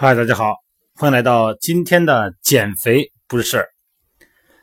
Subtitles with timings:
[0.00, 0.54] 嗨，大家好，
[0.94, 3.66] 欢迎来到今天的减肥不是事儿。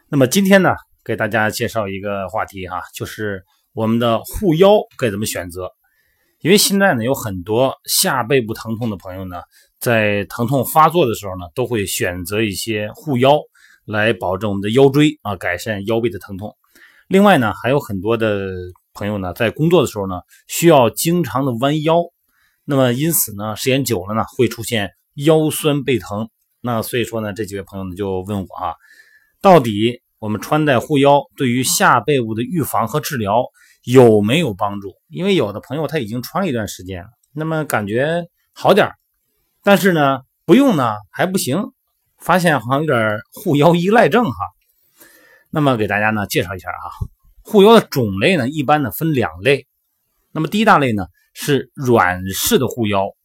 [0.08, 0.70] 那么今天呢，
[1.04, 3.44] 给大家介绍一个话题哈，就是
[3.74, 5.70] 我们的护腰该怎么选择。
[6.40, 9.42] 因为现在呢，有很多下背部疼痛的朋友呢，
[9.78, 13.38] 在疼痛发作的时候呢，都会选择一些护腰
[13.84, 16.56] 来保证我们的腰椎啊，改善腰背的疼痛。
[17.10, 18.54] 另外呢，还有很多的
[18.94, 22.04] 朋友呢，在工作的时候呢，需要经常的弯腰，
[22.64, 24.92] 那么因此呢，时间久了呢，会出现。
[25.16, 26.30] 腰酸背疼，
[26.62, 28.76] 那所以说呢，这几位朋友呢就问我啊，
[29.42, 33.46] 到底我们穿戴护腰对于下背部的预防和治疗
[33.84, 34.94] 有没有帮助？
[35.08, 38.92] 因为有的朋友他已经穿了一段时间了，那么感觉好点
[39.64, 41.72] 但是呢不用呢还不行，
[42.18, 44.38] 发现好像有点护腰依赖症哈。
[45.50, 46.92] 那么给大家呢介绍一下啊，
[47.42, 49.66] 护腰的种类呢一般呢分两类，
[50.34, 53.16] 那么第一大类呢是软式的护腰，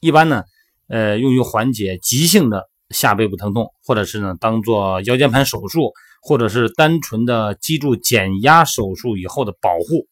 [0.00, 0.44] 一般呢。
[0.92, 5.90] 呃，用于缓解急性的下背部疼痛，或者是呢，当做腰间盘手术，
[6.20, 10.06] 或者是单纯的脊柱减压手术以后的保护。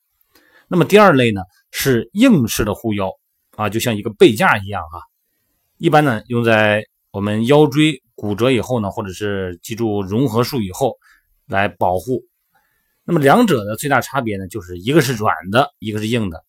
[0.69, 3.13] 那么第二类呢，是硬式的护腰
[3.57, 5.03] 啊，就像一个背架一样哈。
[5.77, 10.97] 一般呢，用在我们腰椎骨折以后呢，或者是脊柱融合术以后
[11.47, 12.23] 来保护。
[13.05, 16.43] 那么两者的最大差别呢，就是一个是软的，一个是硬的。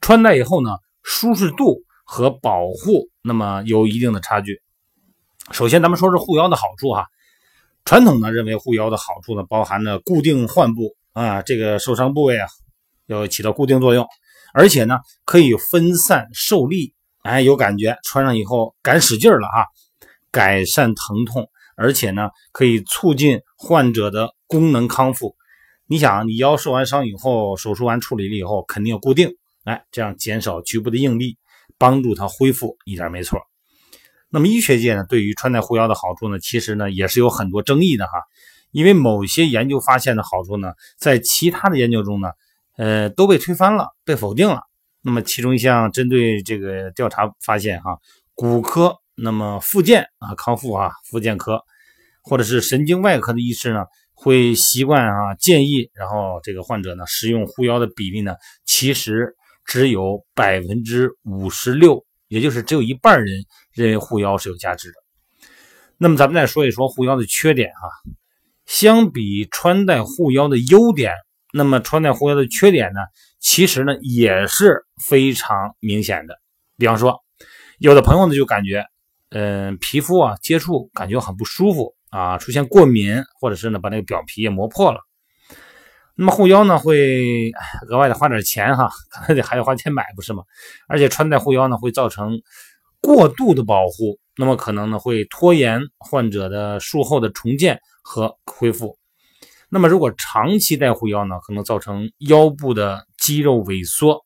[0.00, 1.82] 穿戴以后呢，舒适度。
[2.06, 4.60] 和保护，那么有一定的差距。
[5.50, 7.06] 首先，咱们说是护腰的好处哈。
[7.86, 12.46] 传统呢认为护腰的好处呢，包含着固定患部啊，这个受伤部位啊，
[13.06, 14.06] 要起到固定作用，
[14.52, 19.66] 而且呢可以分散受力，哎，有感觉，穿上以后敢使劲了哈，
[20.30, 25.34] 改善疼痛，而且呢可以促进患者的功能康复。
[25.86, 31.38] 你想，你腰受完伤以后，手术完处理了以后，肯定要固定，哎，这样减少局部的应力。
[31.78, 33.40] 帮助它恢复一点没错。
[34.30, 38.12] 那么医学界呢，对于穿戴护腰的好处呢，其实呢也是有很多争议的哈。
[38.72, 42.30] 因为某些研究发现的好处呢，在其他的研究中呢，
[42.76, 44.62] 呃都被推翻了，被否定了。
[45.02, 47.96] 那么其中一项针对这个调查发现哈，
[48.34, 51.62] 骨科那么复健啊康复啊复健科，
[52.20, 59.36] 或者是神经外科的医师呢，会习惯啊建议，然后这个患者呢使用护腰的比例呢，其实。
[59.64, 64.94] 只有百分之五十六，也就是只有一半人认为护腰是有价值的。
[65.96, 68.14] 那么咱们再说一说护腰的缺点啊。
[68.66, 71.12] 相比穿戴护腰的优点，
[71.52, 73.00] 那么穿戴护腰的缺点呢，
[73.38, 76.40] 其实呢也是非常明显的。
[76.78, 77.22] 比方说，
[77.78, 78.86] 有的朋友呢就感觉，
[79.28, 85.00] 嗯，皮肤啊接触感觉很不舒服啊，出现过敏，或者是呢把那个表皮也磨破了。
[86.16, 87.50] 那么护腰呢，会
[87.88, 90.44] 额外的花点钱哈，可能得还要花钱买，不是吗？
[90.86, 92.40] 而且穿戴护腰呢，会造成
[93.00, 98.96] 过度的保护，那么可能呢会拖延患者的术后的重建和恢复。
[99.68, 104.24] 那么如果长期戴护腰呢，可能造成腰部的肌肉萎缩。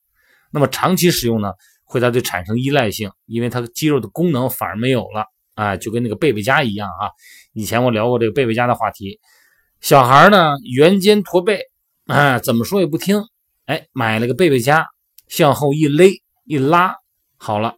[0.51, 1.53] 那么长期使用呢，
[1.85, 7.09] 会它对产生依赖性，因为它肌肉的功能反而没有了，啊，就跟那个背背佳一样啊。
[7.55, 9.19] 以前我聊过这个背背佳的话题，
[9.81, 11.63] 小孩呢圆肩驼背。
[12.09, 13.23] 啊，怎么说也不听，
[13.67, 14.87] 哎，买了个背背佳，
[15.29, 16.97] 向后一勒一拉，
[17.37, 17.77] 好了，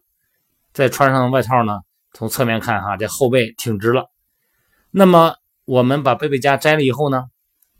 [0.71, 1.81] 再穿上外套呢，
[2.13, 4.09] 从侧面看哈，这后背挺直了。
[4.89, 7.25] 那么我们把背背佳摘了以后呢，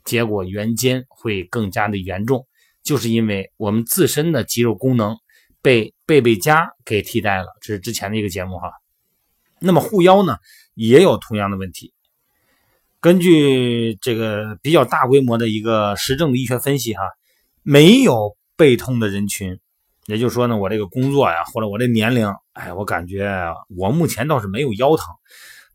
[0.04, 2.46] 结果圆肩会更加的严重，
[2.82, 5.16] 就是因为我们自身的肌肉功能
[5.62, 7.46] 被背背佳给替代了。
[7.62, 8.70] 这是之前的一个节目哈。
[9.58, 10.36] 那么护腰呢，
[10.74, 11.94] 也有同样的问题。
[13.02, 17.02] 根据这个比较大规模的一个实证的医学分析，哈，
[17.64, 19.58] 没有背痛的人群，
[20.06, 25.06] 也就是说呢，我这个工作呀，或者我这年龄，哎，我感觉我目前倒是没有腰疼，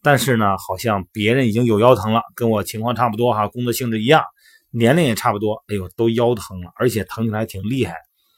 [0.02, 4.24] 但是呢，好像别人已经有腰疼了，跟我情况差不多哈，工作性质一样，
[4.72, 7.94] 年龄也差不多，哎呦，都腰疼了，而且疼起来挺厉害。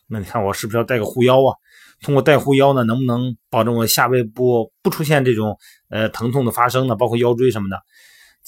[0.08, 1.54] 那你看我是不是要带个护腰啊？
[2.02, 5.56] 通过带护腰呢，能不能保证我下背部不出现这种
[5.90, 6.96] 呃疼痛的发生呢？
[6.96, 7.80] 包括腰椎什么的？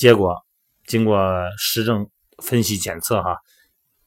[0.01, 0.35] 结果，
[0.87, 1.15] 经过
[1.59, 2.09] 实证
[2.41, 3.37] 分析检测，哈，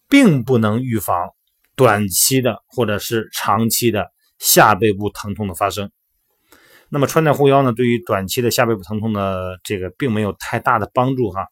[0.09, 1.31] 并不能预防
[1.77, 4.11] 短期的或者是长期的
[4.41, 5.93] 下背部疼痛的发生。
[6.89, 11.47] 那么穿戴护腰呢，对于短期的下背部疼痛的这个并没有太大的帮助，哈。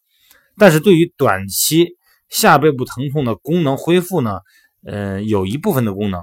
[0.57, 1.95] 但是对于短期
[2.27, 4.41] 下背部疼痛的功能恢复呢，
[4.85, 6.21] 呃，有一部分的功能。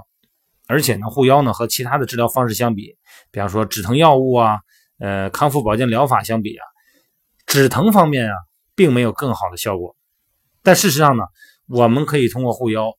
[0.67, 2.95] 而且呢，护腰呢和其他的治疗方式相比，
[3.31, 4.59] 比方说止疼药物啊，
[4.99, 6.70] 呃，康复保健疗法相比啊。
[7.51, 8.33] 止疼方面啊，
[8.75, 9.97] 并没有更好的效果，
[10.63, 11.23] 但事实上呢，
[11.67, 12.93] 我们可以通过护腰，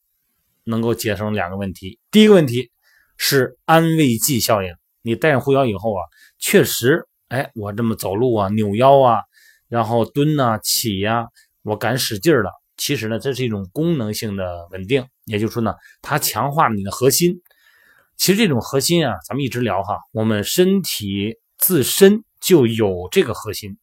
[0.65, 1.99] 能够节省两个问题。
[2.11, 2.71] 第一个问题
[3.17, 6.05] 是安慰剂效应，你戴上护腰以后啊，
[6.39, 9.23] 确实，哎，我这么走路啊，扭腰啊，
[9.71, 11.29] 然后蹲呐、起呀，
[11.63, 12.51] 我敢使劲了。
[12.77, 15.73] 其实呢，这是一种功能性的稳定，也就是说呢，
[16.03, 17.41] 它强化了你的核心。
[18.19, 23.79] 其实这种核心啊，咱们一直聊哈，我们身体自身就有这个核心，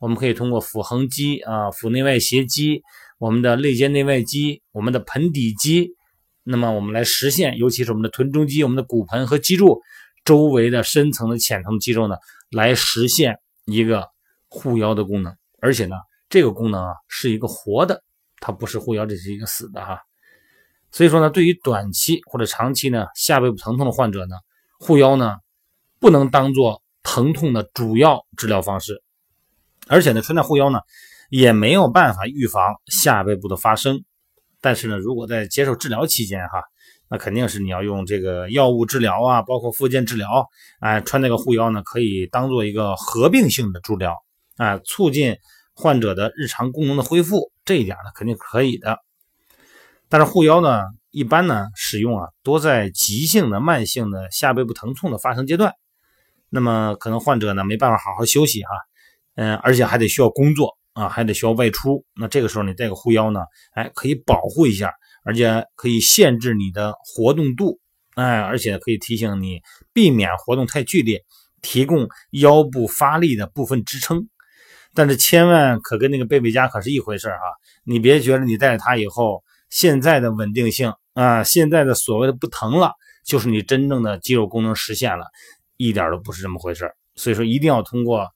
[0.00, 2.82] 我们可以通过腹横肌啊、腹内外斜肌、
[3.18, 5.90] 我们的肋间内外肌、我们的盆底肌，
[6.42, 9.80] 那么我们来实现，尤其是我们的臀中肌、我们的骨盆和脊柱
[10.24, 12.16] 周围的深层的浅层肌肉呢，
[12.50, 14.08] 来实现一个
[14.48, 15.36] 护腰的功能。
[15.60, 15.96] 而且呢，
[16.30, 18.02] 这个功能啊是一个活的。
[18.40, 20.00] 它不是护腰，这是一个死的哈。
[20.90, 24.36] 所以说呢，对于短期或者长期呢下背部疼痛的患者呢，
[24.78, 25.36] 护腰呢
[25.98, 29.02] 不能当做疼痛的主要治疗方式，
[29.90, 30.78] 而且呢，穿戴护腰呢
[31.28, 34.02] 也没有办法预防下背部的发生。
[34.62, 36.62] 但是呢，如果在接受治疗期间哈，
[37.10, 40.46] 那肯定是你要用这个药物治疗啊，包括附件治疗，
[40.80, 44.16] 哎，穿那个护腰呢可以当做一个合并性的治疗
[44.56, 45.36] 啊，促进。
[45.72, 48.98] 患者的日常功能的恢复，这一点呢肯定可以的。
[50.10, 55.72] 但是护腰呢，一般呢使用啊，多在急性的、慢性的下背部疼痛的发生阶段。
[56.50, 58.70] 那么可能患者呢没办法好好休息哈，
[59.40, 62.04] 嗯，而且还得需要工作啊，还得需要外出。
[62.14, 63.40] 那这个时候你戴个护腰呢，
[63.72, 64.92] 哎，可以保护一下，
[65.24, 67.80] 而且可以限制你的活动度，
[68.16, 69.62] 哎，而且可以提醒你
[69.94, 71.24] 避免活动太剧烈，
[71.62, 74.28] 提供腰部发力的部分支撑。
[74.92, 77.36] 但是千万可跟那个贝贝佳可是一回事哈，
[77.84, 82.92] 你别觉得你戴着它以后，现在的稳定性啊，现在的所谓的不疼了，
[83.24, 85.24] 就是你真正的肌肉功能实现了，
[85.78, 88.28] 一点都不是这么回事所以说一定要通过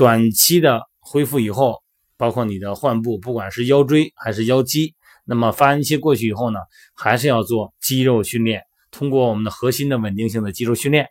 [0.00, 1.82] 短期的恢复以后，
[2.16, 4.94] 包括你的患部，不管是腰椎还是腰肌，
[5.26, 6.58] 那么发炎期过去以后呢，
[6.94, 11.10] 还是要做肌肉训练，通过我们的核心的稳定性的肌肉训练，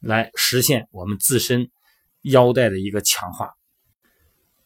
[0.00, 1.70] 来实现我们自身
[2.22, 3.50] 腰带的一个强化。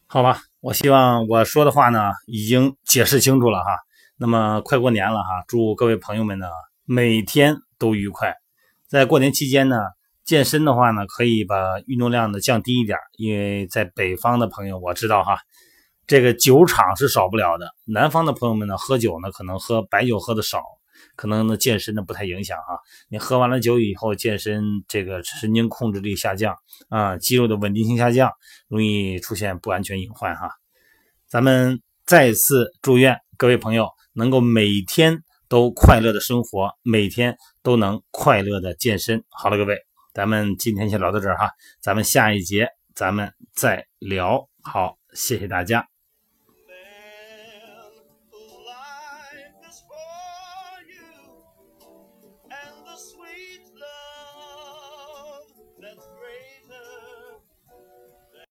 [0.05, 3.65] 好吧，我希望我说的话呢已经解释清楚了哈。
[4.15, 6.47] 那么快过年了哈，祝各位朋友们呢
[6.85, 8.33] 每天都愉快。
[8.87, 9.75] 在过年期间呢，
[10.27, 15.39] 健身的话呢可以把运动量呢降低一点，因为在北方的朋友我知道哈，
[16.05, 17.73] 这个酒场是少不了的。
[17.85, 20.61] 南方的朋友们呢喝酒呢可能喝白酒喝的少。
[21.15, 22.77] 可能呢，健身呢不太影响哈。
[23.09, 26.55] 你喝完了酒以后，健身这个神经控制力下降
[26.89, 28.31] 啊，肌肉的稳定性下降，
[28.67, 30.49] 容易出现不安全隐患哈。
[31.27, 39.23] 咱们再次祝愿各位朋友能够每天都快乐的生活，每天都能快乐的健身。
[39.29, 39.77] 好了，各位，
[40.17, 44.49] 咱们今天先聊到这儿哈，咱们下一节咱们再聊。
[44.63, 45.96] 好，谢谢大家。